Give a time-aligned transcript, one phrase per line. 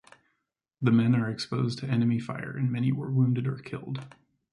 [0.81, 4.03] The men are exposed to enemy fire and many were wounded or killed.